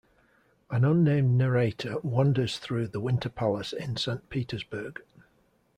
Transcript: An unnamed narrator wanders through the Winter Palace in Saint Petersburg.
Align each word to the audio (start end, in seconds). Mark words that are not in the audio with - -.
An 0.71 0.83
unnamed 0.83 1.37
narrator 1.37 1.99
wanders 1.99 2.57
through 2.57 2.87
the 2.87 2.99
Winter 2.99 3.29
Palace 3.29 3.71
in 3.71 3.97
Saint 3.97 4.31
Petersburg. 4.31 5.03